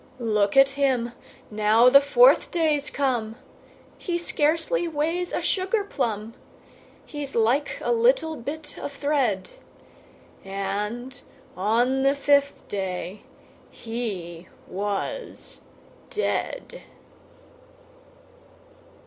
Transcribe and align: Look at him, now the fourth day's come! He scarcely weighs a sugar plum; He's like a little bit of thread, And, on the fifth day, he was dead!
Look 0.17 0.57
at 0.57 0.69
him, 0.69 1.11
now 1.51 1.87
the 1.87 2.01
fourth 2.01 2.49
day's 2.49 2.89
come! 2.89 3.35
He 3.99 4.17
scarcely 4.17 4.87
weighs 4.87 5.31
a 5.31 5.43
sugar 5.43 5.83
plum; 5.83 6.33
He's 7.05 7.35
like 7.35 7.77
a 7.83 7.91
little 7.91 8.35
bit 8.35 8.79
of 8.79 8.91
thread, 8.91 9.51
And, 10.43 11.21
on 11.55 12.01
the 12.01 12.15
fifth 12.15 12.67
day, 12.67 13.21
he 13.69 14.47
was 14.67 15.61
dead! 16.09 16.81